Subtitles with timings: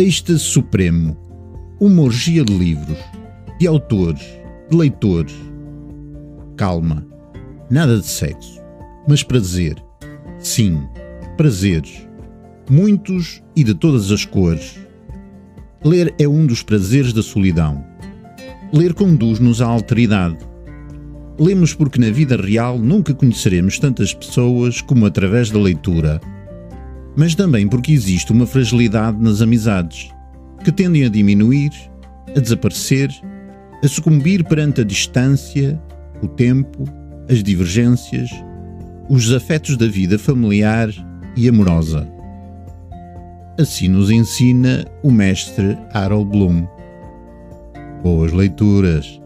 [0.00, 1.14] êxtase supremo,
[1.78, 2.96] uma orgia de livros,
[3.58, 4.22] de autores,
[4.70, 5.34] de leitores.
[6.56, 7.06] Calma,
[7.68, 8.62] nada de sexo,
[9.06, 9.76] mas prazer.
[10.38, 10.80] Sim,
[11.36, 12.08] prazeres.
[12.70, 14.78] Muitos e de todas as cores.
[15.84, 17.84] Ler é um dos prazeres da solidão.
[18.72, 20.38] Ler conduz-nos à alteridade.
[21.38, 26.22] Lemos porque na vida real nunca conheceremos tantas pessoas como através da leitura
[27.16, 30.10] mas também porque existe uma fragilidade nas amizades,
[30.64, 31.70] que tendem a diminuir,
[32.36, 33.10] a desaparecer,
[33.82, 35.80] a sucumbir perante a distância,
[36.22, 36.84] o tempo,
[37.28, 38.30] as divergências,
[39.08, 40.88] os afetos da vida familiar
[41.36, 42.06] e amorosa.
[43.58, 46.66] Assim nos ensina o mestre Harold Bloom.
[48.02, 49.20] Boas leituras!